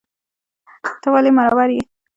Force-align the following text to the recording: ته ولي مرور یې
ته 1.01 1.07
ولي 1.13 1.31
مرور 1.37 1.69
یې 1.75 1.83